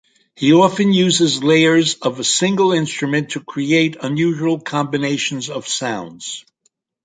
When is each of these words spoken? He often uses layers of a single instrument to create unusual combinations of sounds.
He 0.35 0.51
often 0.51 0.93
uses 0.93 1.43
layers 1.43 1.93
of 1.99 2.19
a 2.19 2.23
single 2.23 2.71
instrument 2.73 3.29
to 3.33 3.39
create 3.39 3.97
unusual 4.01 4.59
combinations 4.59 5.47
of 5.47 5.67
sounds. 5.67 6.43